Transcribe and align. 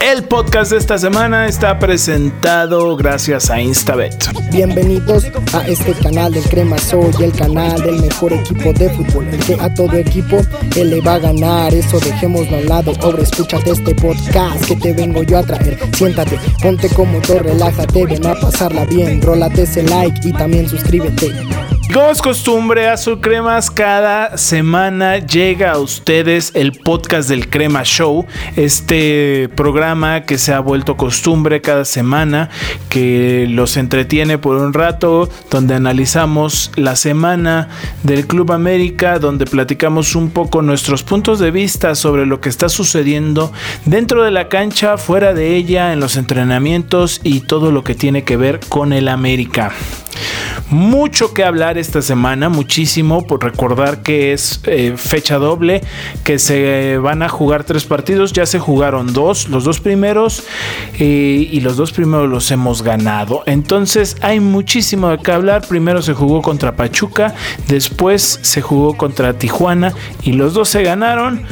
El 0.00 0.24
podcast 0.24 0.70
de 0.70 0.78
esta 0.78 0.98
semana 0.98 1.46
está 1.46 1.78
presentado 1.78 2.96
gracias 2.96 3.50
a 3.50 3.60
Instabet. 3.60 4.14
Bienvenidos 4.50 5.26
a 5.52 5.66
este 5.66 5.92
canal 5.94 6.32
del 6.32 6.44
Crema 6.44 6.78
Soy, 6.78 7.10
el 7.20 7.32
canal 7.32 7.80
del 7.82 8.00
mejor 8.00 8.32
equipo 8.32 8.72
de 8.72 8.90
fútbol, 8.90 9.26
el 9.28 9.38
que 9.38 9.54
a 9.54 9.72
todo 9.72 9.96
equipo 9.96 10.38
él 10.76 10.90
le 10.90 11.00
va 11.00 11.14
a 11.14 11.18
ganar. 11.18 11.74
Eso 11.74 11.98
dejémoslo 11.98 12.56
al 12.56 12.66
lado. 12.66 12.92
Ahora 13.02 13.22
escúchate 13.22 13.70
este 13.70 13.94
podcast 13.94 14.64
que 14.66 14.76
te 14.76 14.92
vengo 14.92 15.22
yo 15.22 15.38
a 15.38 15.42
traer. 15.42 15.78
Siéntate, 15.96 16.38
ponte 16.62 16.88
cómodo, 16.90 17.38
relájate, 17.38 18.06
ven 18.06 18.26
a 18.26 18.34
pasarla 18.34 18.84
bien. 18.84 19.20
Rólate 19.22 19.62
ese 19.62 19.82
like 19.82 20.28
y 20.28 20.32
también 20.32 20.68
suscríbete. 20.68 21.32
Como 21.92 22.10
es 22.10 22.20
costumbre, 22.20 22.88
Azul 22.88 23.20
Cremas, 23.20 23.70
cada 23.70 24.36
semana 24.36 25.18
llega 25.18 25.72
a 25.72 25.78
ustedes 25.78 26.50
el 26.54 26.72
podcast 26.72 27.28
del 27.28 27.48
Crema 27.48 27.84
Show, 27.84 28.26
este 28.56 29.48
programa 29.54 30.22
que 30.22 30.36
se 30.36 30.52
ha 30.52 30.60
vuelto 30.60 30.96
costumbre 30.96 31.62
cada 31.62 31.84
semana, 31.84 32.50
que 32.90 33.46
los 33.48 33.76
entretiene 33.76 34.36
por 34.36 34.56
un 34.56 34.74
rato, 34.74 35.30
donde 35.48 35.74
analizamos 35.74 36.70
la 36.74 36.96
semana 36.96 37.68
del 38.02 38.26
Club 38.26 38.52
América, 38.52 39.18
donde 39.18 39.46
platicamos 39.46 40.16
un 40.16 40.30
poco 40.30 40.62
nuestros 40.62 41.02
puntos 41.02 41.38
de 41.38 41.50
vista 41.50 41.94
sobre 41.94 42.26
lo 42.26 42.40
que 42.40 42.48
está 42.48 42.68
sucediendo 42.68 43.52
dentro 43.84 44.24
de 44.24 44.32
la 44.32 44.48
cancha, 44.48 44.98
fuera 44.98 45.34
de 45.34 45.56
ella, 45.56 45.92
en 45.92 46.00
los 46.00 46.16
entrenamientos 46.16 47.20
y 47.22 47.40
todo 47.40 47.70
lo 47.70 47.84
que 47.84 47.94
tiene 47.94 48.24
que 48.24 48.36
ver 48.36 48.60
con 48.68 48.92
el 48.92 49.08
América. 49.08 49.72
Mucho 50.70 51.32
que 51.32 51.44
hablar 51.44 51.78
esta 51.78 52.02
semana, 52.02 52.48
muchísimo, 52.48 53.26
por 53.26 53.44
recordar 53.44 54.02
que 54.02 54.32
es 54.32 54.60
eh, 54.64 54.94
fecha 54.96 55.38
doble, 55.38 55.82
que 56.24 56.38
se 56.38 56.98
van 56.98 57.22
a 57.22 57.28
jugar 57.28 57.64
tres 57.64 57.84
partidos, 57.84 58.32
ya 58.32 58.46
se 58.46 58.58
jugaron 58.58 59.12
dos, 59.12 59.48
los 59.48 59.64
dos 59.64 59.80
primeros, 59.80 60.44
eh, 60.98 61.48
y 61.50 61.60
los 61.60 61.76
dos 61.76 61.92
primeros 61.92 62.28
los 62.28 62.50
hemos 62.50 62.82
ganado. 62.82 63.42
Entonces 63.46 64.16
hay 64.20 64.40
muchísimo 64.40 65.08
de 65.08 65.18
qué 65.18 65.32
hablar. 65.32 65.66
Primero 65.66 66.02
se 66.02 66.14
jugó 66.14 66.42
contra 66.42 66.76
Pachuca, 66.76 67.34
después 67.68 68.40
se 68.42 68.62
jugó 68.62 68.96
contra 68.96 69.38
Tijuana, 69.38 69.92
y 70.22 70.32
los 70.32 70.54
dos 70.54 70.68
se 70.68 70.82
ganaron 70.82 71.46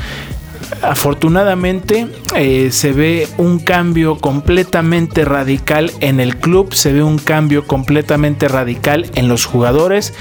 afortunadamente 0.82 2.08
eh, 2.36 2.70
se 2.70 2.92
ve 2.92 3.28
un 3.38 3.58
cambio 3.58 4.16
completamente 4.16 5.24
radical 5.24 5.90
en 6.00 6.20
el 6.20 6.36
club, 6.36 6.74
se 6.74 6.92
ve 6.92 7.02
un 7.02 7.18
cambio 7.18 7.66
completamente 7.66 8.48
radical 8.48 9.06
en 9.14 9.28
los 9.28 9.46
jugadores. 9.46 10.14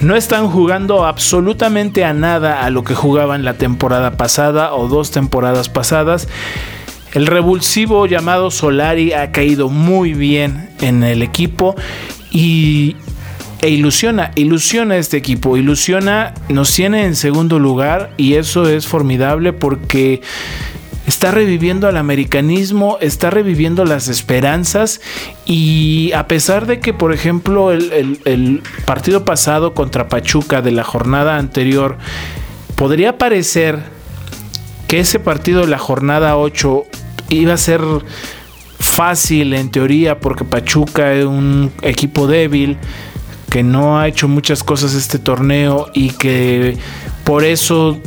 No 0.00 0.16
están 0.16 0.48
jugando 0.48 1.04
absolutamente 1.04 2.04
a 2.04 2.12
nada 2.12 2.64
a 2.64 2.70
lo 2.70 2.84
que 2.84 2.94
jugaban 2.94 3.44
la 3.44 3.54
temporada 3.54 4.12
pasada 4.16 4.74
o 4.74 4.88
dos 4.88 5.10
temporadas 5.10 5.68
pasadas. 5.68 6.28
El 7.12 7.26
revulsivo 7.26 8.06
llamado 8.06 8.50
Solari 8.50 9.12
ha 9.12 9.32
caído 9.32 9.68
muy 9.68 10.12
bien 10.12 10.70
en 10.80 11.02
el 11.02 11.22
equipo 11.22 11.74
y, 12.30 12.96
e 13.60 13.70
ilusiona, 13.70 14.30
ilusiona 14.36 14.96
este 14.96 15.16
equipo, 15.16 15.56
ilusiona, 15.56 16.34
nos 16.48 16.72
tiene 16.72 17.04
en 17.04 17.16
segundo 17.16 17.58
lugar 17.58 18.12
y 18.16 18.34
eso 18.34 18.68
es 18.68 18.86
formidable 18.86 19.52
porque 19.52 20.20
está 21.06 21.30
reviviendo 21.30 21.88
al 21.88 21.96
americanismo, 21.96 22.98
está 23.00 23.30
reviviendo 23.30 23.84
las 23.84 24.08
esperanzas 24.08 25.00
y 25.44 26.12
a 26.12 26.28
pesar 26.28 26.66
de 26.66 26.80
que, 26.80 26.92
por 26.92 27.12
ejemplo, 27.12 27.72
el, 27.72 28.20
el 28.24 28.62
partido 28.84 29.24
pasado 29.24 29.74
contra 29.74 30.08
Pachuca 30.08 30.62
de 30.62 30.70
la 30.70 30.84
jornada 30.84 31.38
anterior 31.38 31.96
podría 32.76 33.18
parecer 33.18 33.80
que 34.86 35.00
ese 35.00 35.18
partido 35.18 35.62
de 35.62 35.68
la 35.68 35.78
jornada 35.78 36.36
8 36.36 36.84
iba 37.30 37.54
a 37.54 37.58
ser 37.58 37.80
fácil 38.78 39.52
en 39.54 39.70
teoría 39.70 40.20
porque 40.20 40.44
Pachuca 40.44 41.12
es 41.12 41.24
un 41.24 41.72
equipo 41.82 42.26
débil 42.26 42.78
que 43.50 43.62
no 43.62 43.98
ha 43.98 44.08
hecho 44.08 44.28
muchas 44.28 44.62
cosas 44.62 44.94
este 44.94 45.18
torneo 45.18 45.88
y 45.94 46.10
que 46.10 46.76
por 47.24 47.44
eso 47.44 47.98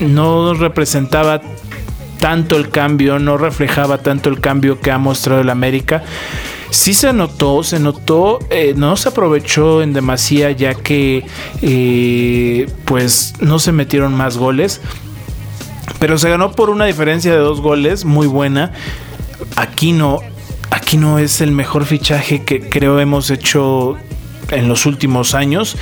no 0.00 0.54
representaba 0.54 1.40
tanto 2.18 2.56
el 2.56 2.70
cambio, 2.70 3.18
no 3.18 3.36
reflejaba 3.38 3.98
tanto 3.98 4.28
el 4.28 4.40
cambio 4.40 4.80
que 4.80 4.90
ha 4.90 4.98
mostrado 4.98 5.40
el 5.40 5.50
América. 5.50 6.02
Sí 6.70 6.92
se 6.92 7.12
notó, 7.12 7.62
se 7.62 7.78
notó, 7.78 8.40
eh, 8.50 8.74
no 8.76 8.96
se 8.96 9.08
aprovechó 9.08 9.82
en 9.82 9.94
demasía 9.94 10.50
ya 10.50 10.74
que 10.74 11.24
eh, 11.62 12.70
pues 12.84 13.34
no 13.40 13.58
se 13.58 13.72
metieron 13.72 14.12
más 14.12 14.36
goles, 14.36 14.82
pero 15.98 16.18
se 16.18 16.28
ganó 16.28 16.52
por 16.52 16.68
una 16.68 16.84
diferencia 16.84 17.32
de 17.32 17.38
dos 17.38 17.62
goles 17.62 18.04
muy 18.04 18.26
buena. 18.26 18.72
Aquí 19.56 19.92
no, 20.88 20.90
aquí 20.90 20.96
no 20.96 21.18
es 21.18 21.42
el 21.42 21.52
mejor 21.52 21.84
fichaje 21.84 22.44
que 22.44 22.60
creo 22.60 22.98
hemos 22.98 23.30
hecho 23.30 23.98
en 24.50 24.68
los 24.68 24.86
últimos 24.86 25.34
años, 25.34 25.76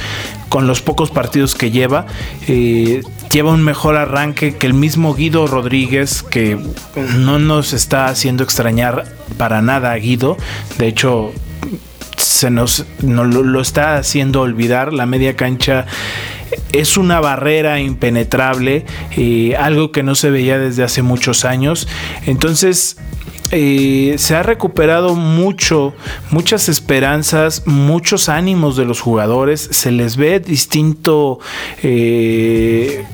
con 0.48 0.66
los 0.66 0.82
pocos 0.82 1.10
partidos 1.10 1.54
que 1.54 1.70
lleva. 1.70 2.06
Eh, 2.48 3.02
lleva 3.30 3.52
un 3.52 3.62
mejor 3.62 3.96
arranque 3.96 4.56
que 4.56 4.66
el 4.66 4.74
mismo 4.74 5.14
Guido 5.14 5.46
Rodríguez, 5.46 6.24
que 6.24 6.58
no 7.18 7.38
nos 7.38 7.72
está 7.72 8.06
haciendo 8.06 8.42
extrañar 8.42 9.04
para 9.38 9.62
nada 9.62 9.92
a 9.92 9.96
Guido. 9.96 10.36
De 10.78 10.88
hecho, 10.88 11.32
se 12.16 12.50
nos 12.50 12.84
lo, 13.00 13.60
está 13.60 13.98
haciendo 13.98 14.40
olvidar. 14.40 14.92
La 14.92 15.06
media 15.06 15.36
cancha 15.36 15.86
es 16.72 16.96
una 16.96 17.20
barrera 17.20 17.80
impenetrable, 17.80 18.84
algo 19.58 19.92
que 19.92 20.02
no 20.02 20.14
se 20.14 20.30
veía 20.30 20.58
desde 20.58 20.82
hace 20.82 21.02
muchos 21.02 21.44
años. 21.44 21.88
Entonces, 22.26 22.96
eh, 23.52 24.16
se 24.18 24.34
ha 24.34 24.42
recuperado 24.42 25.14
mucho, 25.14 25.94
muchas 26.30 26.68
esperanzas, 26.68 27.66
muchos 27.66 28.28
ánimos 28.28 28.76
de 28.76 28.84
los 28.84 29.00
jugadores, 29.00 29.68
se 29.70 29.92
les 29.92 30.16
ve 30.16 30.40
distinto 30.40 31.38
eh, 31.84 33.04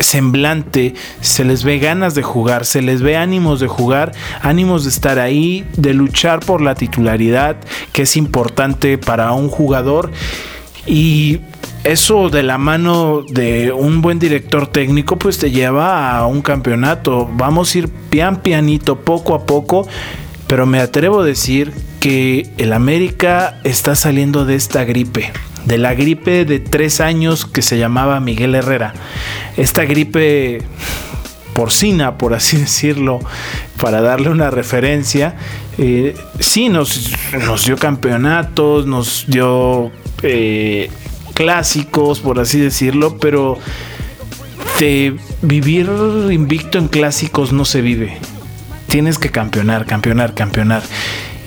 semblante, 0.00 0.94
se 1.20 1.44
les 1.44 1.62
ve 1.62 1.78
ganas 1.78 2.16
de 2.16 2.24
jugar, 2.24 2.64
se 2.64 2.82
les 2.82 3.02
ve 3.02 3.16
ánimos 3.16 3.60
de 3.60 3.68
jugar, 3.68 4.10
ánimos 4.42 4.82
de 4.82 4.90
estar 4.90 5.20
ahí, 5.20 5.64
de 5.76 5.94
luchar 5.94 6.40
por 6.40 6.60
la 6.60 6.74
titularidad, 6.74 7.56
que 7.92 8.02
es 8.02 8.16
importante 8.16 8.98
para 8.98 9.30
un 9.30 9.48
jugador. 9.48 10.10
Y 10.86 11.40
eso 11.84 12.30
de 12.30 12.42
la 12.42 12.58
mano 12.58 13.22
de 13.28 13.72
un 13.72 14.00
buen 14.00 14.18
director 14.18 14.66
técnico, 14.66 15.16
pues 15.16 15.38
te 15.38 15.50
lleva 15.50 16.16
a 16.16 16.26
un 16.26 16.40
campeonato. 16.40 17.30
Vamos 17.34 17.74
a 17.74 17.78
ir 17.78 17.88
pian 17.88 18.40
pianito, 18.40 19.00
poco 19.00 19.34
a 19.34 19.44
poco, 19.44 19.86
pero 20.46 20.66
me 20.66 20.80
atrevo 20.80 21.20
a 21.20 21.24
decir 21.24 21.72
que 22.00 22.48
el 22.56 22.72
América 22.72 23.60
está 23.64 23.94
saliendo 23.94 24.44
de 24.44 24.56
esta 24.56 24.84
gripe. 24.84 25.30
De 25.66 25.78
la 25.78 25.94
gripe 25.94 26.44
de 26.44 26.58
tres 26.58 27.00
años 27.00 27.46
que 27.46 27.62
se 27.62 27.78
llamaba 27.78 28.20
Miguel 28.20 28.54
Herrera. 28.54 28.94
Esta 29.56 29.84
gripe 29.84 30.62
porcina, 31.54 32.18
por 32.18 32.34
así 32.34 32.56
decirlo, 32.58 33.20
para 33.80 34.00
darle 34.00 34.30
una 34.30 34.50
referencia. 34.50 35.36
Eh, 35.76 36.14
sí, 36.40 36.68
nos, 36.68 37.10
nos 37.46 37.66
dio 37.66 37.76
campeonatos, 37.76 38.86
nos 38.86 39.24
dio 39.26 39.90
eh, 40.22 40.90
clásicos, 41.34 42.20
por 42.20 42.40
así 42.40 42.58
decirlo, 42.60 43.18
pero 43.18 43.58
de 44.80 45.16
vivir 45.42 45.88
invicto 46.30 46.78
en 46.78 46.88
clásicos 46.88 47.52
no 47.52 47.64
se 47.64 47.80
vive. 47.80 48.18
Tienes 48.88 49.18
que 49.18 49.30
campeonar, 49.30 49.86
campeonar, 49.86 50.34
campeonar. 50.34 50.82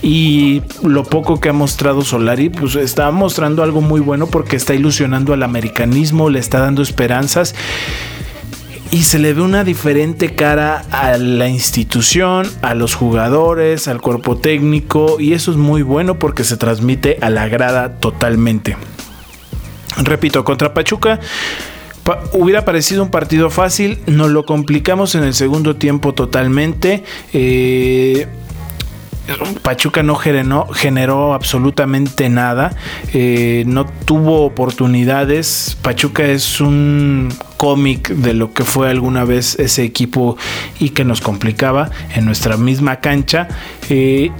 Y 0.02 0.62
lo 0.84 1.04
poco 1.04 1.40
que 1.40 1.50
ha 1.50 1.54
mostrado 1.54 2.04
Solari, 2.04 2.50
pues 2.50 2.76
está 2.76 3.10
mostrando 3.12 3.64
algo 3.64 3.82
muy 3.82 4.00
bueno 4.00 4.28
porque 4.28 4.56
está 4.56 4.76
ilusionando 4.76 5.34
al 5.34 5.44
americanismo, 5.44 6.30
le 6.30 6.40
está 6.40 6.60
dando 6.60 6.84
esperanzas 6.84 7.56
y 8.92 9.04
se 9.04 9.20
le 9.20 9.34
ve 9.34 9.42
una 9.42 9.64
diferente 9.64 10.34
cara 10.36 10.86
a 10.92 11.18
la 11.18 11.50
institución, 11.50 12.48
a 12.62 12.74
los 12.74 12.96
jugadores, 12.96 13.88
al 13.88 14.02
cuerpo 14.02 14.38
técnico 14.38 15.20
y 15.20 15.34
eso 15.34 15.52
es 15.52 15.58
muy 15.58 15.82
bueno 15.82 16.20
porque 16.20 16.44
se 16.44 16.58
transmite 16.58 17.18
a 17.22 17.30
la 17.30 17.48
grada 17.48 18.00
totalmente. 18.00 18.78
Repito, 20.04 20.44
contra 20.44 20.74
Pachuca 20.74 21.20
hubiera 22.34 22.64
parecido 22.64 23.04
un 23.04 23.10
partido 23.10 23.50
fácil, 23.50 24.00
nos 24.08 24.30
lo 24.30 24.46
complicamos 24.46 25.16
en 25.16 25.24
el 25.24 25.34
segundo 25.34 25.76
tiempo 25.76 26.14
totalmente. 26.14 27.04
Eh, 27.34 28.28
Pachuca 29.62 30.04
no 30.04 30.16
generó, 30.16 31.34
absolutamente 31.34 32.30
nada, 32.30 32.74
eh, 33.14 33.64
no 33.68 33.86
tuvo 33.86 34.46
oportunidades. 34.46 35.78
Pachuca 35.82 36.24
es 36.24 36.62
un 36.62 37.34
cómic 37.58 38.10
de 38.10 38.34
lo 38.34 38.54
que 38.54 38.64
fue 38.64 38.90
alguna 38.90 39.26
vez 39.26 39.60
ese 39.60 39.84
equipo 39.84 40.38
y 40.80 40.92
que 40.92 41.04
nos 41.04 41.20
complicaba 41.20 41.92
en 42.16 42.24
nuestra 42.24 42.56
misma 42.56 43.02
cancha. 43.02 43.50
Eh, 43.90 44.32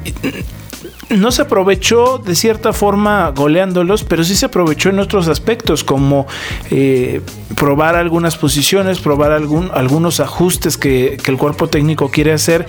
no 1.10 1.32
se 1.32 1.44
aprovechó 1.44 2.18
de 2.18 2.36
cierta 2.36 2.74
forma 2.74 3.32
goleándolos, 3.36 4.04
pero 4.04 4.24
sí 4.24 4.36
se 4.36 4.48
aprovechó 4.48 4.90
en 4.90 5.00
otros 5.00 5.28
aspectos, 5.28 5.84
como 5.84 6.28
eh, 6.70 7.22
probar 7.56 7.96
algunas 7.96 8.38
posiciones, 8.38 9.00
probar 9.00 9.32
algún, 9.32 9.72
algunos 9.74 10.20
ajustes 10.20 10.78
que, 10.78 11.18
que, 11.24 11.32
el 11.32 11.38
cuerpo 11.38 11.68
técnico 11.68 12.10
quiere 12.10 12.34
hacer 12.34 12.66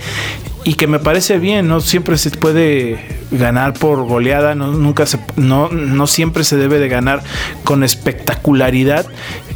y 0.63 0.75
que 0.75 0.87
me 0.87 0.99
parece 0.99 1.37
bien, 1.37 1.67
no 1.67 1.81
siempre 1.81 2.17
se 2.17 2.31
puede 2.31 3.18
ganar 3.31 3.73
por 3.73 4.05
goleada, 4.05 4.55
no, 4.55 4.67
nunca 4.67 5.05
se, 5.05 5.19
no, 5.35 5.69
no 5.69 6.07
siempre 6.07 6.43
se 6.43 6.57
debe 6.57 6.79
de 6.79 6.89
ganar 6.89 7.23
con 7.63 7.83
espectacularidad. 7.83 9.05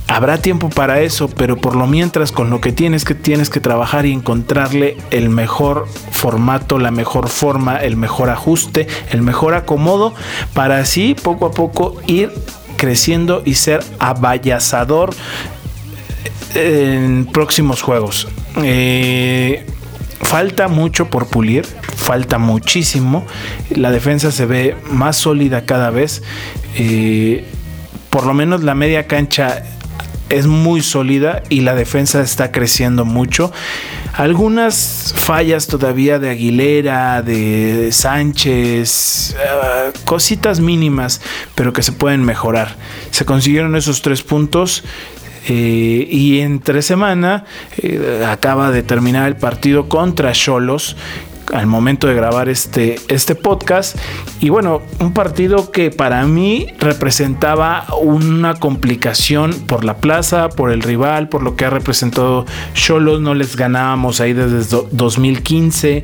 Habrá 0.08 0.38
tiempo 0.38 0.70
para 0.70 1.02
eso, 1.02 1.28
pero 1.30 1.58
por 1.58 1.76
lo 1.76 1.88
mientras 1.88 2.32
con 2.32 2.50
lo 2.50 2.62
que 2.62 2.72
tienes 2.72 3.06
que 3.06 3.16
tienes 3.16 3.50
que 3.50 3.60
trabajar 3.60 4.06
y 4.06 4.12
encontrarle 4.12 4.98
el 5.12 5.30
mejor 5.30 5.88
formato, 6.12 6.78
la 6.78 6.92
mejor 6.92 7.30
forma, 7.30 7.78
el 7.78 7.96
mejor 7.96 8.30
ajuste, 8.30 8.88
el 9.12 9.22
mejor 9.22 9.54
acomodo 9.56 10.14
para 10.54 10.78
así 10.78 11.16
poco 11.16 11.48
a 11.48 11.52
poco 11.52 11.96
ir 12.06 12.32
creciendo 12.78 13.42
y 13.46 13.56
ser 13.56 13.84
abayazador 14.00 15.16
en 16.54 17.26
próximos 17.32 17.82
juegos. 17.82 18.28
Eh, 18.62 19.66
falta 20.22 20.68
mucho 20.68 21.10
por 21.10 21.28
pulir, 21.28 21.66
falta 22.04 22.38
muchísimo. 22.38 23.26
La 23.76 23.92
defensa 23.92 24.32
se 24.32 24.46
ve 24.46 24.76
más 24.92 25.16
sólida 25.16 25.66
cada 25.66 25.90
vez. 25.90 26.22
Eh, 26.76 27.46
por 28.10 28.26
lo 28.26 28.34
menos 28.34 28.64
la 28.64 28.76
media 28.76 29.08
cancha 29.08 29.64
es 30.30 30.48
muy 30.48 30.82
sólida 30.82 31.44
y 31.50 31.62
la 31.62 31.76
defensa 31.76 32.22
está 32.22 32.52
creciendo 32.52 33.06
mucho. 33.06 33.52
Algunas 34.14 35.14
fallas 35.16 35.68
todavía 35.68 36.20
de 36.20 36.30
Aguilera, 36.30 37.22
de 37.22 37.92
Sánchez, 37.92 39.36
uh, 39.36 40.06
cositas 40.06 40.60
mínimas, 40.60 41.22
pero 41.56 41.74
que 41.74 41.82
se 41.84 41.92
pueden 41.92 42.24
mejorar. 42.24 42.76
Se 43.12 43.26
consiguieron 43.26 43.76
esos 43.76 44.02
tres 44.02 44.22
puntos. 44.22 44.84
Eh, 45.46 46.08
y 46.10 46.40
entre 46.40 46.82
semana 46.82 47.44
eh, 47.78 48.24
acaba 48.26 48.72
de 48.72 48.82
terminar 48.82 49.28
el 49.28 49.36
partido 49.36 49.90
contra 49.90 50.32
Cholos 50.32 50.96
al 51.52 51.68
momento 51.68 52.08
de 52.08 52.14
grabar 52.14 52.50
este, 52.50 52.96
este 53.08 53.36
podcast. 53.36 53.98
Y 54.40 54.50
bueno, 54.50 54.82
un 55.00 55.14
partido 55.14 55.72
que 55.72 55.92
para 55.92 56.26
mí 56.26 56.68
representaba 56.80 57.86
una 58.02 58.56
complicación 58.56 59.54
por 59.68 59.84
la 59.84 59.98
plaza, 59.98 60.50
por 60.50 60.72
el 60.72 60.82
rival, 60.82 61.30
por 61.30 61.44
lo 61.44 61.56
que 61.56 61.66
ha 61.66 61.70
representado 61.70 62.46
Cholos. 62.74 63.22
No 63.22 63.34
les 63.34 63.56
ganábamos 63.56 64.22
ahí 64.22 64.34
desde 64.34 64.88
2015. 64.92 66.02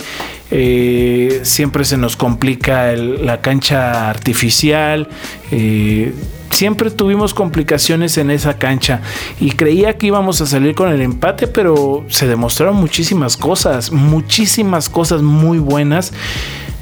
Eh, 0.52 1.42
siempre 1.44 1.86
se 1.86 1.98
nos 1.98 2.16
complica 2.16 2.92
la 2.94 3.42
cancha 3.42 4.10
artificial. 4.10 5.08
Eh, 5.52 6.14
siempre 6.60 6.92
tuvimos 6.92 7.34
complicaciones 7.34 8.18
en 8.18 8.30
esa 8.32 8.58
cancha 8.58 9.00
y 9.40 9.52
creía 9.52 9.98
que 9.98 10.08
íbamos 10.08 10.42
a 10.42 10.46
salir 10.46 10.76
con 10.76 10.92
el 10.92 11.00
empate, 11.00 11.48
pero 11.48 12.04
se 12.10 12.28
demostraron 12.28 12.76
muchísimas 12.76 13.38
cosas, 13.38 13.94
muchísimas 13.94 14.90
cosas 14.90 15.22
muy 15.22 15.60
buenas. 15.60 16.12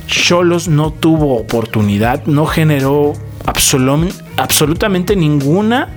Cholos 0.07 0.68
no 0.68 0.89
tuvo 0.89 1.38
oportunidad, 1.38 2.25
no 2.25 2.47
generó 2.47 3.13
absolutamente 3.45 5.15
ninguna 5.15 5.89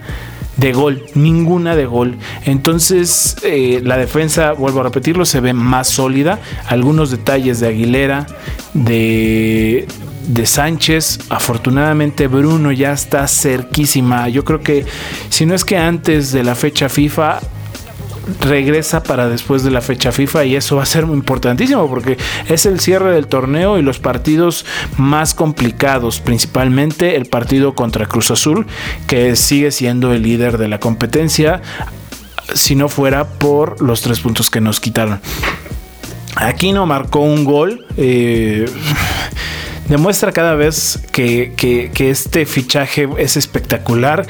de 0.59 0.75
gol, 0.75 1.03
ninguna 1.15 1.75
de 1.75 1.87
gol. 1.87 2.19
Entonces 2.45 3.39
eh, 3.43 3.81
la 3.83 3.97
defensa, 3.97 4.53
vuelvo 4.53 4.81
a 4.81 4.83
repetirlo, 4.83 5.25
se 5.25 5.41
ve 5.41 5.55
más 5.55 5.89
sólida. 5.89 6.39
Algunos 6.69 7.11
detalles 7.11 7.61
de 7.61 7.69
Aguilera, 7.69 8.27
de, 8.75 9.89
de 10.35 10.47
Sánchez. 10.47 11.21
Afortunadamente 11.29 12.27
Bruno 12.29 12.73
ya 12.73 12.93
está 12.93 13.27
cerquísima. 13.27 14.29
Yo 14.29 14.45
creo 14.45 14.61
que 14.61 14.87
si 15.29 15.47
no 15.47 15.55
es 15.55 15.65
que 15.65 15.77
antes 15.77 16.33
de 16.33 16.45
la 16.45 16.55
fecha 16.55 16.89
FIFA 16.89 17.41
regresa 18.41 19.03
para 19.03 19.29
después 19.29 19.65
de 19.65 19.73
la 19.73 19.81
fecha 19.81 20.13
FIFA 20.13 20.45
y 20.45 20.55
eso 20.55 20.77
va 20.77 20.85
a 20.85 20.87
ser 20.87 21.07
muy 21.07 21.17
importantísimo 21.17 21.89
porque 21.89 22.17
es 22.49 22.65
el 22.65 22.79
cierre 22.79 23.13
del 23.13 23.27
torneo 23.27 23.79
y 23.79 23.83
los 23.83 23.99
partidos 23.99 24.65
más 24.97 25.35
complicados, 25.35 26.21
principalmente 26.21 27.17
el 27.17 27.27
partido 27.27 27.75
contra 27.75 28.07
Cruz 28.07 28.31
Azul, 28.31 28.67
que 29.09 29.35
sigue 29.35 29.73
siendo 29.73 30.13
el 30.13 30.23
líder 30.23 30.59
de 30.59 30.69
la 30.69 30.79
competencia, 30.79 31.61
si 32.55 32.77
no 32.77 32.89
fuera 32.89 33.27
por 33.27 33.83
los 33.83 34.01
tres 34.03 34.21
puntos 34.21 34.49
que 34.49 34.61
nos 34.61 34.79
quitaron. 34.79 35.21
Aquí 36.37 36.73
no 36.73 36.87
marcó 36.87 37.21
un 37.21 37.45
gol. 37.45 37.87
Eh, 37.97 38.67
demuestra 39.91 40.31
cada 40.33 40.55
vez 40.55 41.01
que, 41.13 41.91
este 41.99 42.47
fichaje 42.47 43.09
es 43.19 43.37
espectacular, 43.37 44.27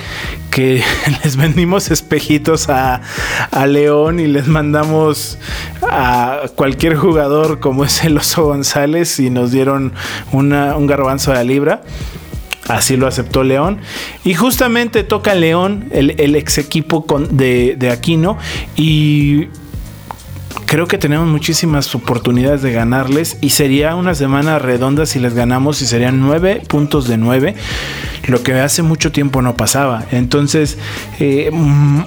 que 0.50 0.82
les 1.24 1.36
vendimos 1.36 1.90
espejitos 1.90 2.68
a, 2.68 3.02
León 3.66 4.18
y 4.18 4.26
les 4.26 4.48
mandamos 4.48 5.38
a 5.82 6.42
cualquier 6.56 6.96
jugador 6.96 7.60
como 7.60 7.84
es 7.84 8.02
el 8.04 8.16
Oso 8.16 8.44
González 8.44 9.20
y 9.20 9.28
nos 9.28 9.52
dieron 9.52 9.92
un 10.32 10.86
garbanzo 10.86 11.30
de 11.30 11.36
la 11.36 11.44
libra. 11.44 11.82
Así 12.68 12.96
lo 12.96 13.06
aceptó 13.06 13.42
León. 13.42 13.80
Y 14.24 14.34
justamente 14.34 15.02
toca 15.02 15.34
León, 15.34 15.88
el, 15.90 16.34
ex 16.36 16.58
equipo 16.58 17.04
de, 17.30 17.74
de 17.76 17.90
Aquino. 17.90 18.38
Y 18.76 19.48
creo 20.70 20.86
que 20.86 20.98
tenemos 20.98 21.26
muchísimas 21.26 21.92
oportunidades 21.96 22.62
de 22.62 22.70
ganarles 22.70 23.38
y 23.40 23.50
sería 23.50 23.96
una 23.96 24.14
semana 24.14 24.60
redonda 24.60 25.04
si 25.04 25.18
les 25.18 25.34
ganamos 25.34 25.82
y 25.82 25.86
serían 25.86 26.20
nueve 26.20 26.62
puntos 26.68 27.08
de 27.08 27.16
nueve, 27.16 27.56
lo 28.28 28.44
que 28.44 28.52
hace 28.52 28.82
mucho 28.82 29.10
tiempo 29.10 29.42
no 29.42 29.56
pasaba. 29.56 30.04
Entonces, 30.12 30.78
eh, 31.18 31.50
mm, 31.52 32.02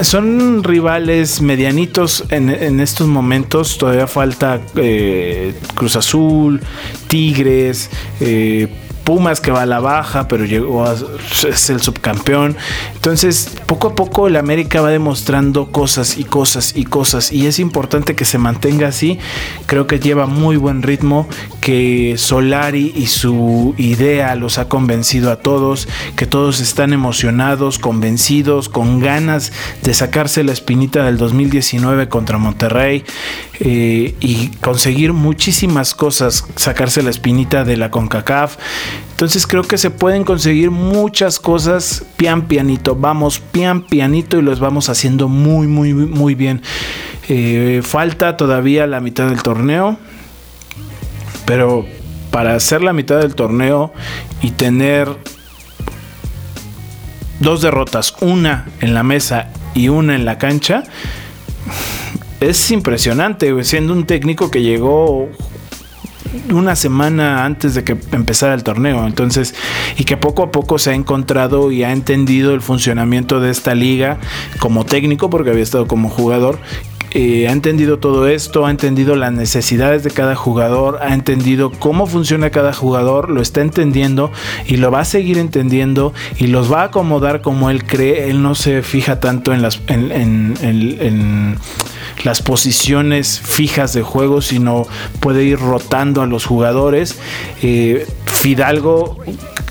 son 0.00 0.64
rivales 0.64 1.42
medianitos 1.42 2.24
en, 2.30 2.80
estos 2.80 3.06
momentos. 3.06 3.76
Todavía 3.76 4.06
falta 4.06 4.62
eh, 4.76 5.54
Cruz 5.74 5.96
Azul, 5.96 6.58
Tigres, 7.06 7.90
eh, 8.20 8.68
Pumas 9.04 9.40
que 9.40 9.50
va 9.50 9.62
a 9.62 9.66
la 9.66 9.80
baja, 9.80 10.28
pero 10.28 10.44
llegó 10.44 10.84
a 10.84 10.94
es 11.48 11.70
el 11.70 11.80
subcampeón. 11.80 12.56
Entonces, 12.94 13.50
poco 13.66 13.88
a 13.88 13.94
poco 13.94 14.28
el 14.28 14.36
América 14.36 14.80
va 14.80 14.90
demostrando 14.90 15.70
cosas 15.72 16.18
y 16.18 16.24
cosas 16.24 16.74
y 16.76 16.84
cosas 16.84 17.32
y 17.32 17.46
es 17.46 17.58
importante 17.58 18.14
que 18.14 18.24
se 18.24 18.38
mantenga 18.38 18.88
así. 18.88 19.18
Creo 19.66 19.86
que 19.86 19.98
lleva 19.98 20.26
muy 20.26 20.56
buen 20.56 20.82
ritmo, 20.82 21.28
que 21.60 22.14
Solari 22.16 22.92
y 22.94 23.06
su 23.06 23.74
idea 23.76 24.34
los 24.36 24.58
ha 24.58 24.68
convencido 24.68 25.30
a 25.30 25.36
todos, 25.36 25.88
que 26.16 26.26
todos 26.26 26.60
están 26.60 26.92
emocionados, 26.92 27.78
convencidos, 27.78 28.68
con 28.68 29.00
ganas 29.00 29.52
de 29.82 29.94
sacarse 29.94 30.44
la 30.44 30.52
espinita 30.52 31.04
del 31.04 31.18
2019 31.18 32.08
contra 32.08 32.38
Monterrey 32.38 33.04
eh, 33.60 34.14
y 34.20 34.48
conseguir 34.60 35.12
muchísimas 35.12 35.94
cosas, 35.94 36.44
sacarse 36.56 37.02
la 37.02 37.10
espinita 37.10 37.64
de 37.64 37.76
la 37.76 37.90
CONCACAF. 37.90 38.56
Entonces 39.10 39.46
creo 39.46 39.62
que 39.62 39.78
se 39.78 39.90
pueden 39.90 40.24
conseguir 40.24 40.70
muchas 40.70 41.38
cosas 41.38 42.04
pian 42.16 42.48
pianito. 42.48 42.96
Vamos 42.96 43.38
pian 43.38 43.82
pianito 43.86 44.38
y 44.38 44.42
los 44.42 44.58
vamos 44.58 44.88
haciendo 44.88 45.28
muy, 45.28 45.66
muy, 45.66 45.94
muy 45.94 46.34
bien. 46.34 46.62
Eh, 47.28 47.82
falta 47.84 48.36
todavía 48.36 48.86
la 48.86 49.00
mitad 49.00 49.28
del 49.28 49.42
torneo. 49.42 49.98
Pero 51.44 51.86
para 52.30 52.54
hacer 52.54 52.82
la 52.82 52.92
mitad 52.92 53.20
del 53.20 53.34
torneo 53.34 53.92
y 54.40 54.50
tener 54.50 55.08
dos 57.40 57.60
derrotas, 57.60 58.14
una 58.20 58.66
en 58.80 58.94
la 58.94 59.02
mesa 59.02 59.48
y 59.74 59.88
una 59.88 60.14
en 60.14 60.24
la 60.24 60.38
cancha, 60.38 60.84
es 62.40 62.70
impresionante, 62.70 63.52
siendo 63.64 63.92
un 63.92 64.04
técnico 64.04 64.50
que 64.50 64.62
llegó 64.62 65.28
una 66.50 66.76
semana 66.76 67.44
antes 67.44 67.74
de 67.74 67.84
que 67.84 67.96
empezara 68.12 68.54
el 68.54 68.62
torneo. 68.62 69.06
Entonces, 69.06 69.54
y 69.98 70.04
que 70.04 70.16
poco 70.16 70.42
a 70.42 70.52
poco 70.52 70.78
se 70.78 70.90
ha 70.90 70.94
encontrado 70.94 71.70
y 71.70 71.84
ha 71.84 71.92
entendido 71.92 72.54
el 72.54 72.60
funcionamiento 72.60 73.40
de 73.40 73.50
esta 73.50 73.74
liga 73.74 74.18
como 74.58 74.84
técnico, 74.84 75.30
porque 75.30 75.50
había 75.50 75.62
estado 75.62 75.86
como 75.86 76.08
jugador. 76.08 76.58
Eh, 77.14 77.46
ha 77.46 77.52
entendido 77.52 77.98
todo 77.98 78.26
esto, 78.26 78.64
ha 78.64 78.70
entendido 78.70 79.16
las 79.16 79.32
necesidades 79.32 80.02
de 80.02 80.10
cada 80.10 80.34
jugador, 80.34 80.98
ha 81.02 81.12
entendido 81.12 81.70
cómo 81.70 82.06
funciona 82.06 82.48
cada 82.48 82.72
jugador, 82.72 83.28
lo 83.28 83.42
está 83.42 83.60
entendiendo 83.60 84.32
y 84.66 84.78
lo 84.78 84.90
va 84.90 85.00
a 85.00 85.04
seguir 85.04 85.36
entendiendo 85.36 86.14
y 86.38 86.46
los 86.46 86.72
va 86.72 86.80
a 86.80 86.84
acomodar 86.84 87.42
como 87.42 87.68
él 87.68 87.84
cree. 87.84 88.30
Él 88.30 88.42
no 88.42 88.54
se 88.54 88.82
fija 88.82 89.20
tanto 89.20 89.52
en 89.52 89.60
las 89.60 89.82
en 89.88 91.58
las 92.24 92.42
posiciones 92.42 93.40
fijas 93.40 93.92
de 93.92 94.02
juego, 94.02 94.42
sino 94.42 94.86
puede 95.20 95.44
ir 95.44 95.58
rotando 95.58 96.22
a 96.22 96.26
los 96.26 96.46
jugadores. 96.46 97.18
Eh, 97.62 98.06
Fidalgo 98.26 99.18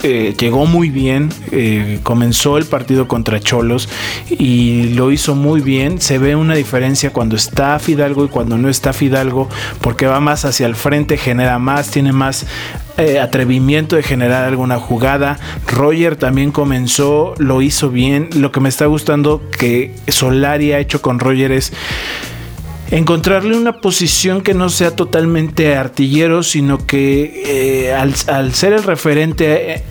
eh, 0.04 0.34
llegó 0.40 0.66
muy 0.66 0.90
bien, 0.90 1.30
eh, 1.52 2.00
comenzó 2.02 2.58
el 2.58 2.66
partido 2.66 3.08
contra 3.08 3.40
Cholos 3.40 3.88
y 4.30 4.90
lo 4.94 5.12
hizo 5.12 5.36
muy 5.36 5.62
bien. 5.62 6.02
Se 6.02 6.18
ve 6.18 6.36
una 6.36 6.56
diferencia 6.56 7.12
cuando 7.12 7.36
está 7.36 7.78
Fidalgo 7.80 8.26
y 8.26 8.28
cuando 8.28 8.58
no 8.58 8.70
está 8.70 8.94
Fidalgo, 8.94 9.48
porque 9.82 10.08
va 10.08 10.20
más 10.20 10.46
hacia 10.46 10.66
el 10.66 10.76
frente, 10.76 11.18
genera 11.18 11.60
más, 11.60 11.92
tiene 11.92 12.14
más 12.14 12.48
eh, 13.02 13.20
atrevimiento 13.20 13.96
de 13.96 14.04
generar 14.04 14.46
alguna 14.46 14.78
jugada. 14.78 15.40
Roger 15.68 16.16
también 16.16 16.52
comenzó, 16.52 17.34
lo 17.40 17.64
hizo 17.64 17.90
bien. 17.90 18.30
Lo 18.36 18.52
que 18.52 18.60
me 18.60 18.70
está 18.70 18.86
gustando 18.86 19.42
que 19.58 19.96
Solari 20.08 20.72
ha 20.72 20.80
hecho 20.80 21.02
con 21.02 21.20
Roger 21.20 21.52
es 21.52 21.74
encontrarle 22.92 23.58
una 23.58 23.82
posición 23.82 24.42
que 24.42 24.54
no 24.54 24.70
sea 24.70 24.96
totalmente 24.96 25.76
artillero, 25.76 26.44
sino 26.44 26.86
que 26.86 27.88
eh, 27.88 27.94
al, 27.94 28.54
ser 28.54 28.74
el 28.74 28.84
referente 28.84 29.74
eh, 29.74 29.84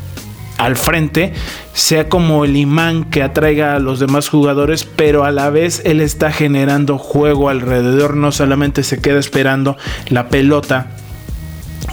al 0.56 0.76
frente, 0.76 1.32
sea 1.72 2.08
como 2.08 2.44
el 2.44 2.56
imán 2.56 3.04
que 3.04 3.24
atraiga 3.24 3.74
a 3.74 3.78
los 3.80 3.98
demás 3.98 4.28
jugadores, 4.28 4.84
pero 4.84 5.24
a 5.24 5.32
la 5.32 5.50
vez 5.50 5.82
él 5.84 6.00
está 6.00 6.30
generando 6.30 6.96
juego 6.96 7.48
alrededor, 7.48 8.14
no 8.14 8.30
solamente 8.30 8.84
se 8.84 9.00
queda 9.00 9.18
esperando 9.18 9.76
la 10.10 10.28
pelota 10.28 10.99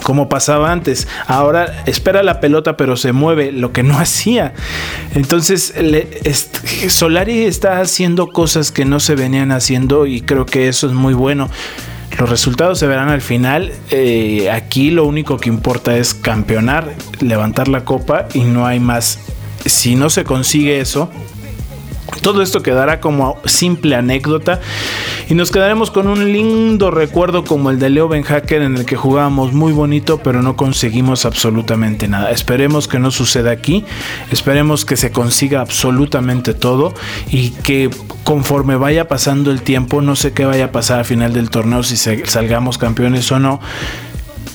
como 0.08 0.30
pasaba 0.30 0.72
antes. 0.72 1.06
Ahora 1.26 1.82
espera 1.84 2.22
la 2.22 2.40
pelota 2.40 2.78
pero 2.78 2.96
se 2.96 3.12
mueve, 3.12 3.52
lo 3.52 3.74
que 3.74 3.82
no 3.82 3.98
hacía. 3.98 4.54
Entonces 5.14 5.74
Solari 6.88 7.44
está 7.44 7.82
haciendo 7.82 8.28
cosas 8.28 8.72
que 8.72 8.86
no 8.86 9.00
se 9.00 9.16
venían 9.16 9.52
haciendo 9.52 10.06
y 10.06 10.22
creo 10.22 10.46
que 10.46 10.68
eso 10.68 10.86
es 10.86 10.94
muy 10.94 11.12
bueno. 11.12 11.50
Los 12.18 12.30
resultados 12.30 12.78
se 12.78 12.86
verán 12.86 13.10
al 13.10 13.20
final. 13.20 13.70
Eh, 13.90 14.50
aquí 14.50 14.90
lo 14.90 15.04
único 15.04 15.36
que 15.36 15.50
importa 15.50 15.98
es 15.98 16.14
campeonar, 16.14 16.94
levantar 17.20 17.68
la 17.68 17.84
copa 17.84 18.28
y 18.32 18.44
no 18.44 18.66
hay 18.66 18.80
más. 18.80 19.18
Si 19.66 19.94
no 19.94 20.08
se 20.08 20.24
consigue 20.24 20.80
eso, 20.80 21.10
todo 22.22 22.40
esto 22.40 22.62
quedará 22.62 23.00
como 23.00 23.36
simple 23.44 23.94
anécdota 23.94 24.58
y 25.28 25.34
nos 25.34 25.50
quedaremos 25.50 25.90
con 25.90 26.08
un 26.08 26.32
lindo 26.32 26.90
recuerdo 26.90 27.44
como 27.44 27.70
el 27.70 27.78
de 27.78 27.90
Leo 27.90 28.08
Ben 28.08 28.22
Hacker 28.22 28.62
en 28.62 28.76
el 28.76 28.86
que 28.86 28.96
jugábamos 28.96 29.52
muy 29.52 29.72
bonito 29.72 30.18
pero 30.22 30.42
no 30.42 30.56
conseguimos 30.56 31.26
absolutamente 31.26 32.08
nada. 32.08 32.30
Esperemos 32.30 32.88
que 32.88 32.98
no 32.98 33.10
suceda 33.10 33.50
aquí, 33.50 33.84
esperemos 34.30 34.84
que 34.84 34.96
se 34.96 35.10
consiga 35.10 35.60
absolutamente 35.60 36.54
todo 36.54 36.94
y 37.30 37.50
que 37.50 37.90
conforme 38.24 38.76
vaya 38.76 39.06
pasando 39.08 39.50
el 39.50 39.62
tiempo, 39.62 40.00
no 40.00 40.16
sé 40.16 40.32
qué 40.32 40.46
vaya 40.46 40.66
a 40.66 40.72
pasar 40.72 41.00
al 41.00 41.04
final 41.04 41.32
del 41.32 41.50
torneo 41.50 41.82
si 41.82 41.96
salgamos 41.96 42.78
campeones 42.78 43.30
o 43.30 43.38
no 43.38 43.60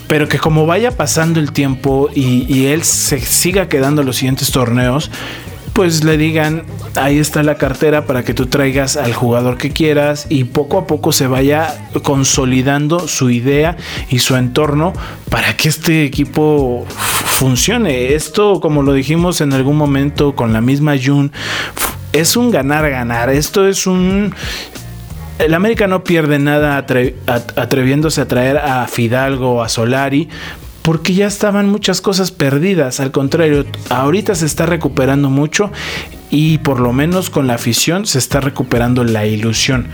pero 0.08 0.28
que 0.28 0.38
como 0.38 0.66
vaya 0.66 0.92
pasando 0.92 1.40
el 1.40 1.52
tiempo 1.52 2.10
y, 2.14 2.46
y, 2.54 2.68
él 2.68 2.84
se 2.84 3.20
siga 3.20 3.68
quedando 3.68 4.02
en 4.02 4.08
los 4.08 4.18
siguientes 4.18 4.52
torneos, 4.52 5.10
pues 5.74 6.04
le 6.04 6.18
digan, 6.18 6.64
ahí 6.96 7.18
está 7.18 7.42
la 7.42 7.56
cartera 7.56 8.06
para 8.06 8.24
que 8.24 8.36
tú 8.36 8.46
traigas 8.46 8.96
al 8.96 9.14
jugador 9.14 9.58
que 9.58 9.72
quieras 9.72 10.28
y 10.30 10.44
poco 10.44 10.78
a 10.78 10.88
poco 10.88 11.12
se 11.12 11.26
vaya 11.26 11.90
consolidando 12.04 13.08
su 13.08 13.32
idea 13.32 13.76
y 14.10 14.20
su 14.20 14.36
entorno 14.36 14.94
para 15.30 15.58
que 15.58 15.70
este 15.70 16.04
equipo 16.04 16.86
funcione. 16.88 18.14
Esto, 18.14 18.60
como 18.60 18.84
lo 18.84 18.94
dijimos 18.94 19.42
en 19.42 19.54
algún 19.54 19.76
momento 19.76 20.36
con 20.36 20.54
la 20.54 20.62
misma 20.62 20.94
Jun, 21.04 21.32
es 22.12 22.38
un 22.38 22.52
ganar-ganar. 22.52 23.32
Esto 23.32 23.68
es 23.68 23.88
un 23.88 24.34
el 25.40 25.56
América 25.56 25.88
no 25.88 26.04
pierde 26.04 26.38
nada 26.38 26.78
atreviéndose 26.78 28.22
a 28.22 28.28
traer 28.28 28.58
a 28.58 28.86
Fidalgo 28.88 29.64
a 29.64 29.70
Solari 29.70 30.30
porque 30.84 31.14
ya 31.14 31.26
estaban 31.26 31.70
muchas 31.70 32.02
cosas 32.02 32.32
perdidas. 32.32 33.00
Al 33.00 33.12
contrario, 33.12 33.66
ahorita 33.90 34.36
se 34.36 34.46
está 34.46 34.68
recuperando 34.68 35.30
mucho 35.30 35.72
y 36.30 36.60
por 36.60 36.80
lo 36.80 36.94
menos 36.94 37.30
con 37.30 37.48
la 37.48 37.56
afición 37.56 38.06
se 38.06 38.20
está 38.20 38.42
recuperando 38.42 39.04
la 39.04 39.26
ilusión 39.26 39.88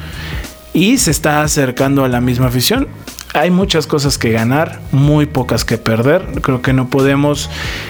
y 0.74 0.98
se 0.98 1.12
está 1.12 1.41
acercando 1.41 2.03
a 2.03 2.10
la 2.10 2.19
misma 2.19 2.48
afición. 2.48 2.88
Hay 3.36 3.51
muchas 3.51 3.86
cosas 3.86 4.17
que 4.17 4.31
ganar, 4.31 4.81
muy 4.91 5.27
pocas 5.27 5.63
que 5.63 5.77
perder. 5.77 6.25
Creo 6.41 6.63
que 6.63 6.74
no 6.74 6.89
podemos 6.89 7.50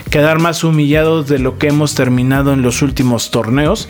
quedar 0.09 0.39
más 0.39 0.65
humillados 0.65 1.27
de 1.29 1.39
lo 1.39 1.57
que 1.57 1.67
hemos 1.67 1.95
terminado 1.95 2.51
en 2.51 2.61
los 2.61 2.81
últimos 2.81 3.31
torneos 3.31 3.87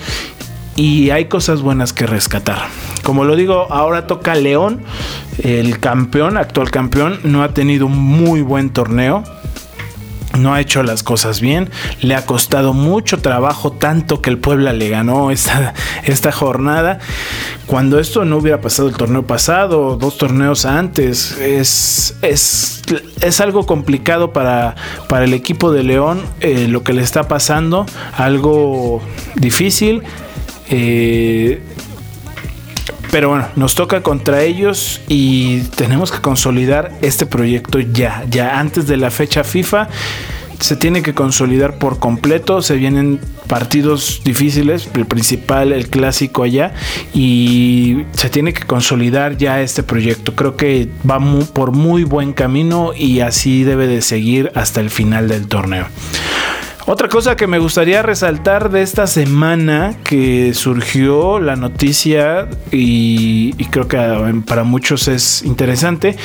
y 0.76 1.10
hay 1.10 1.26
cosas 1.26 1.64
buenas 1.64 1.92
que 1.92 2.06
rescatar. 2.06 2.68
Como 3.10 3.26
lo 3.26 3.36
digo, 3.36 3.66
ahora 3.72 4.06
toca 4.06 4.36
León, 4.36 4.84
el 5.42 5.80
campeón, 5.80 6.38
actual 6.38 6.70
campeón, 6.70 7.20
no 7.24 7.42
ha 7.42 7.56
tenido 7.56 7.88
un 7.88 7.98
muy 7.98 8.44
buen 8.44 8.70
torneo. 8.70 9.24
No 10.38 10.54
ha 10.54 10.62
hecho 10.62 10.84
las 10.84 11.02
cosas 11.02 11.42
bien, 11.42 11.72
le 12.02 12.14
ha 12.14 12.28
costado 12.28 12.72
mucho 12.74 13.18
trabajo, 13.18 13.72
tanto 13.72 14.22
que 14.22 14.30
el 14.30 14.38
Puebla 14.38 14.74
le 14.74 14.90
ganó 14.90 15.32
esta, 15.32 15.74
esta 16.04 16.32
jornada. 16.32 17.00
Cuando 17.66 17.98
esto 17.98 18.26
no 18.26 18.38
hubiera 18.38 18.62
pasado 18.62 18.90
el 18.90 18.96
torneo 18.96 19.26
pasado, 19.26 19.96
dos 19.96 20.20
torneos 20.20 20.66
antes, 20.66 21.36
es, 21.40 22.16
es, 22.22 22.84
es 23.22 23.42
algo 23.42 23.66
complicado 23.66 24.34
para, 24.34 24.76
para, 25.08 25.26
el 25.26 25.34
equipo 25.34 25.72
de 25.72 25.82
León 25.82 26.22
eh, 26.42 26.68
lo 26.68 26.84
que 26.84 26.94
le 26.94 27.02
está 27.02 27.28
pasando, 27.28 27.88
algo 28.16 29.02
difícil 29.34 30.04
eh, 30.70 31.64
pero 33.12 33.30
bueno, 33.30 33.48
nos 33.56 33.76
toca 33.76 34.02
contra 34.02 34.44
ellos 34.44 35.02
y 35.08 35.62
tenemos 35.76 36.12
que 36.12 36.20
consolidar 36.20 36.92
este 37.02 37.26
proyecto 37.26 37.80
ya, 37.80 38.24
ya 38.30 38.60
antes 38.60 38.88
de 38.88 38.98
la 38.98 39.12
fecha 39.12 39.44
FIFA. 39.44 39.90
Se 40.60 40.76
tiene 40.76 41.02
que 41.02 41.14
consolidar 41.14 41.78
por 41.78 42.00
completo, 42.00 42.62
se 42.62 42.76
vienen 42.76 43.22
partidos 43.48 44.22
difíciles, 44.26 44.90
el 44.94 45.06
principal, 45.06 45.72
el 45.72 45.90
clásico 45.90 46.44
allá, 46.44 46.74
y 47.14 48.04
se 48.12 48.30
tiene 48.30 48.54
que 48.54 48.64
consolidar 48.64 49.38
ya 49.38 49.62
este 49.62 49.84
proyecto. 49.84 50.36
Creo 50.36 50.58
que 50.58 50.90
va 51.10 51.20
por 51.54 51.72
muy 51.72 52.04
buen 52.04 52.34
camino 52.34 52.92
y 52.94 53.22
así 53.22 53.64
debe 53.64 53.88
de 53.88 54.02
seguir 54.02 54.52
hasta 54.54 54.82
el 54.82 54.90
final 54.90 55.30
del 55.30 55.48
torneo. 55.48 55.88
Otra 56.86 57.08
cosa 57.08 57.36
que 57.36 57.46
me 57.46 57.60
gustaría 57.60 58.02
resaltar 58.02 58.72
de 58.72 58.82
esta 58.82 59.06
semana 59.06 59.96
que 60.04 60.54
surgió 60.54 61.40
la 61.40 61.56
noticia 61.56 62.48
y, 62.72 63.54
creo 63.66 63.88
que 63.88 63.98
para 64.48 64.64
muchos 64.64 65.08
es 65.08 65.44
interesante, 65.44 66.16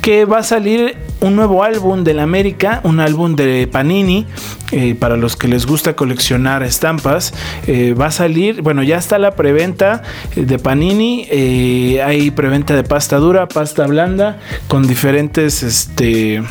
que 0.00 0.24
va 0.24 0.38
a 0.38 0.42
salir 0.42 0.96
un 1.24 1.36
nuevo 1.36 1.64
álbum 1.64 2.04
de 2.04 2.12
la 2.12 2.22
América, 2.22 2.80
un 2.84 3.00
álbum 3.00 3.34
de 3.34 3.66
Panini, 3.66 4.26
eh, 4.72 4.94
para 4.94 5.16
los 5.16 5.36
que 5.36 5.48
les 5.48 5.64
gusta 5.64 5.96
coleccionar 5.96 6.62
estampas. 6.62 7.32
Eh, 7.66 7.94
va 7.94 8.06
a 8.06 8.10
salir, 8.10 8.60
bueno, 8.60 8.82
ya 8.82 8.98
está 8.98 9.18
la 9.18 9.30
preventa 9.30 10.02
de 10.36 10.58
Panini, 10.58 11.26
eh, 11.30 12.02
hay 12.04 12.30
preventa 12.30 12.76
de 12.76 12.84
pasta 12.84 13.16
dura, 13.16 13.48
pasta 13.48 13.86
blanda, 13.86 14.38
con 14.68 14.86
diferentes, 14.86 15.62
este 15.62 16.42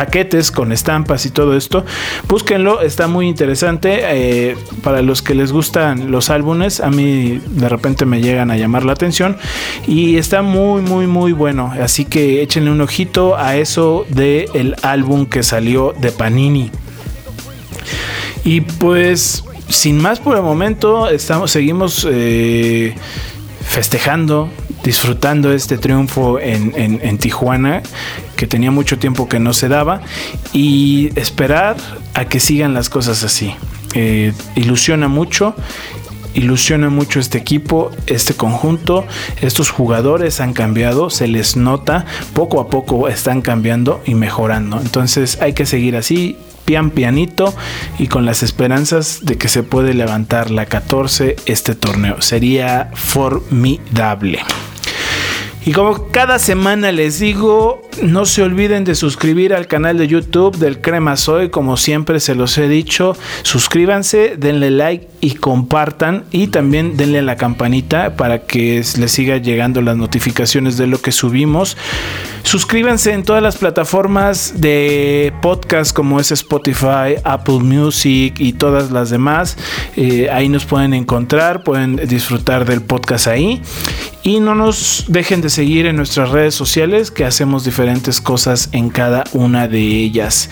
paquetes 0.00 0.50
con 0.50 0.72
estampas 0.72 1.26
y 1.26 1.30
todo 1.30 1.54
esto. 1.54 1.84
Búsquenlo, 2.26 2.80
está 2.80 3.06
muy 3.06 3.28
interesante. 3.28 4.00
Eh, 4.02 4.56
para 4.82 5.02
los 5.02 5.20
que 5.20 5.34
les 5.34 5.52
gustan 5.52 6.10
los 6.10 6.30
álbumes, 6.30 6.80
a 6.80 6.90
mí 6.90 7.38
de 7.50 7.68
repente 7.68 8.06
me 8.06 8.22
llegan 8.22 8.50
a 8.50 8.56
llamar 8.56 8.84
la 8.86 8.92
atención 8.92 9.36
y 9.86 10.16
está 10.16 10.40
muy, 10.40 10.80
muy, 10.80 11.06
muy 11.06 11.32
bueno. 11.32 11.72
Así 11.78 12.06
que 12.06 12.42
échenle 12.42 12.70
un 12.70 12.80
ojito 12.80 13.36
a 13.36 13.56
eso 13.56 14.06
del 14.10 14.48
el 14.54 14.76
álbum 14.82 15.26
que 15.26 15.42
salió 15.42 15.94
de 15.98 16.12
Panini. 16.12 16.70
Y 18.44 18.62
pues, 18.62 19.44
sin 19.68 19.98
más 19.98 20.20
por 20.20 20.36
el 20.36 20.42
momento, 20.42 21.08
estamos, 21.08 21.50
seguimos 21.50 22.06
eh, 22.10 22.94
festejando, 23.66 24.48
disfrutando 24.82 25.52
este 25.52 25.78
triunfo 25.78 26.38
en, 26.40 26.72
en 26.76 27.18
Tijuana 27.18 27.82
que 28.36 28.46
tenía 28.46 28.70
mucho 28.70 28.98
tiempo 28.98 29.28
que 29.28 29.38
no 29.38 29.52
se 29.52 29.68
daba 29.68 30.00
y 30.54 31.10
esperar 31.14 31.76
a 32.14 32.24
que 32.24 32.40
sigan 32.40 32.72
las 32.72 32.88
cosas 32.88 33.22
así. 33.22 33.54
Eh, 33.92 34.32
ilusiona 34.54 35.08
mucho 35.08 35.54
ilusiona 36.34 36.90
mucho 36.90 37.20
este 37.20 37.38
equipo, 37.38 37.90
este 38.06 38.34
conjunto, 38.34 39.06
estos 39.40 39.70
jugadores 39.70 40.40
han 40.40 40.52
cambiado, 40.52 41.10
se 41.10 41.28
les 41.28 41.56
nota, 41.56 42.06
poco 42.34 42.60
a 42.60 42.68
poco 42.68 43.08
están 43.08 43.42
cambiando 43.42 44.00
y 44.06 44.14
mejorando. 44.14 44.80
Entonces 44.80 45.38
hay 45.40 45.52
que 45.52 45.66
seguir 45.66 45.96
así, 45.96 46.36
pian 46.64 46.90
pianito 46.90 47.54
y 47.98 48.06
con 48.06 48.24
las 48.26 48.42
esperanzas 48.42 49.20
de 49.22 49.36
que 49.36 49.48
se 49.48 49.62
puede 49.62 49.94
levantar 49.94 50.50
la 50.50 50.66
14 50.66 51.36
este 51.46 51.74
torneo. 51.74 52.22
Sería 52.22 52.90
formidable. 52.94 54.40
Y 55.66 55.72
como 55.72 56.06
cada 56.08 56.38
semana 56.38 56.90
les 56.90 57.18
digo, 57.18 57.82
no 58.02 58.24
se 58.24 58.42
olviden 58.42 58.84
de 58.84 58.94
suscribir 58.94 59.52
al 59.52 59.66
canal 59.66 59.98
de 59.98 60.08
YouTube 60.08 60.56
del 60.56 60.80
Crema 60.80 61.16
Soy, 61.16 61.50
como 61.50 61.76
siempre 61.76 62.18
se 62.18 62.34
los 62.34 62.56
he 62.56 62.66
dicho. 62.66 63.14
Suscríbanse, 63.42 64.36
denle 64.38 64.70
like 64.70 65.08
y 65.20 65.34
compartan. 65.34 66.24
Y 66.30 66.46
también 66.46 66.96
denle 66.96 67.18
a 67.18 67.22
la 67.22 67.36
campanita 67.36 68.16
para 68.16 68.46
que 68.46 68.82
les 68.98 69.12
siga 69.12 69.36
llegando 69.36 69.82
las 69.82 69.98
notificaciones 69.98 70.78
de 70.78 70.86
lo 70.86 70.98
que 70.98 71.12
subimos. 71.12 71.76
Suscríbanse 72.42 73.12
en 73.12 73.22
todas 73.22 73.42
las 73.42 73.58
plataformas 73.58 74.54
de 74.62 75.32
podcast 75.42 75.94
como 75.94 76.18
es 76.20 76.32
Spotify, 76.32 77.16
Apple 77.22 77.58
Music 77.60 78.34
y 78.38 78.54
todas 78.54 78.90
las 78.90 79.10
demás. 79.10 79.58
Eh, 79.94 80.28
ahí 80.32 80.48
nos 80.48 80.64
pueden 80.64 80.94
encontrar, 80.94 81.64
pueden 81.64 81.96
disfrutar 81.96 82.64
del 82.64 82.80
podcast 82.80 83.26
ahí. 83.26 83.60
Y 84.30 84.38
no 84.38 84.54
nos 84.54 85.06
dejen 85.08 85.40
de 85.40 85.50
seguir 85.50 85.86
en 85.86 85.96
nuestras 85.96 86.30
redes 86.30 86.54
sociales 86.54 87.10
que 87.10 87.24
hacemos 87.24 87.64
diferentes 87.64 88.20
cosas 88.20 88.68
en 88.70 88.88
cada 88.88 89.24
una 89.32 89.66
de 89.66 89.80
ellas. 89.80 90.50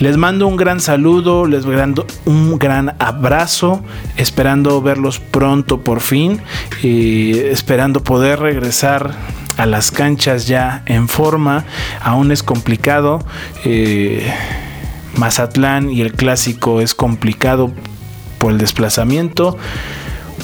Les 0.00 0.16
mando 0.16 0.48
un 0.48 0.56
gran 0.56 0.80
saludo, 0.80 1.46
les 1.46 1.64
mando 1.64 2.04
un 2.24 2.58
gran 2.58 2.96
abrazo, 2.98 3.84
esperando 4.16 4.82
verlos 4.82 5.20
pronto 5.20 5.82
por 5.82 6.00
fin, 6.00 6.40
y 6.82 7.38
esperando 7.38 8.02
poder 8.02 8.40
regresar 8.40 9.12
a 9.56 9.66
las 9.66 9.92
canchas 9.92 10.48
ya 10.48 10.82
en 10.86 11.06
forma. 11.06 11.64
Aún 12.02 12.32
es 12.32 12.42
complicado. 12.42 13.24
Eh, 13.64 14.28
Mazatlán 15.14 15.90
y 15.90 16.00
el 16.00 16.12
clásico 16.14 16.80
es 16.80 16.92
complicado 16.92 17.70
por 18.38 18.50
el 18.50 18.58
desplazamiento 18.58 19.56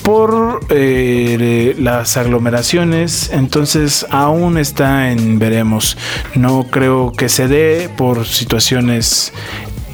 por 0.08 0.60
eh, 0.70 1.76
las 1.78 2.16
aglomeraciones, 2.16 3.28
entonces 3.30 4.06
aún 4.08 4.56
está 4.56 5.12
en 5.12 5.38
veremos. 5.38 5.98
No 6.34 6.64
creo 6.70 7.12
que 7.12 7.28
se 7.28 7.46
dé 7.46 7.90
por 7.94 8.24
situaciones 8.24 9.34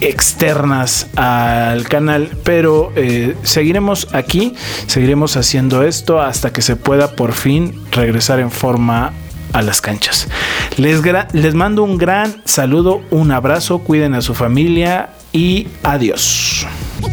externas 0.01 1.09
al 1.17 1.89
canal, 1.89 2.31
pero 2.45 2.93
eh, 2.95 3.35
seguiremos 3.43 4.07
aquí, 4.13 4.55
seguiremos 4.87 5.37
haciendo 5.37 5.83
esto 5.83 6.21
hasta 6.21 6.53
que 6.53 6.63
se 6.63 6.77
pueda 6.77 7.17
por 7.17 7.33
fin 7.33 7.83
regresar 7.91 8.39
en 8.39 8.53
forma 8.53 9.13
a 9.53 9.63
las 9.63 9.81
canchas. 9.81 10.29
Les, 10.77 11.03
les 11.33 11.55
mando 11.55 11.83
un 11.83 11.99
gran 11.99 12.41
saludo, 12.45 13.03
un 13.11 13.33
abrazo, 13.33 13.81
cuiden 13.81 14.15
a 14.15 14.21
su 14.21 14.35
familia 14.35 15.11
y 15.33 15.67
adiós. 15.83 16.69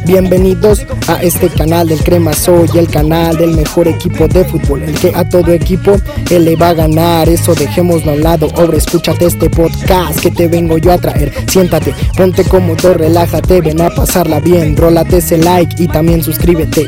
Bienvenidos 0.05 0.85
a 1.07 1.21
este 1.21 1.49
canal 1.49 1.87
del 1.87 2.03
Crema 2.03 2.33
Soy, 2.33 2.67
el 2.75 2.87
canal 2.87 3.37
del 3.37 3.55
mejor 3.55 3.87
equipo 3.87 4.27
de 4.27 4.43
fútbol, 4.43 4.83
el 4.83 4.93
que 4.95 5.11
a 5.15 5.27
todo 5.27 5.51
equipo 5.51 5.95
él 6.29 6.45
le 6.45 6.55
va 6.55 6.69
a 6.69 6.73
ganar. 6.73 7.29
Eso 7.29 7.53
dejémoslo 7.53 8.11
a 8.11 8.15
un 8.15 8.21
lado. 8.21 8.47
Ahora 8.55 8.77
escúchate 8.77 9.25
este 9.25 9.49
podcast 9.49 10.19
que 10.19 10.31
te 10.31 10.47
vengo 10.47 10.77
yo 10.77 10.91
a 10.91 10.97
traer. 10.97 11.31
Siéntate, 11.47 11.93
ponte 12.17 12.43
cómodo, 12.43 12.93
relájate, 12.93 13.61
ven 13.61 13.81
a 13.81 13.89
pasarla 13.89 14.39
bien. 14.39 14.75
Rólate 14.75 15.17
ese 15.17 15.37
like 15.37 15.81
y 15.81 15.87
también 15.87 16.23
suscríbete. 16.23 16.87